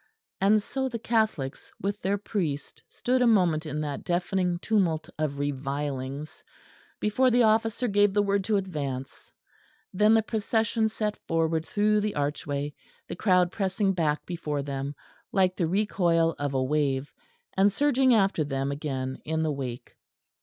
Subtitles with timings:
[0.41, 5.37] And so the Catholics with their priest stood a moment in that deafening tumult of
[5.37, 6.43] revilings,
[6.99, 9.31] before the officer gave the word to advance.
[9.93, 12.73] Then the procession set forward through the archway;
[13.07, 14.95] the crowd pressing back before them,
[15.31, 17.13] like the recoil of a wave,
[17.55, 19.95] and surging after them again in the wake.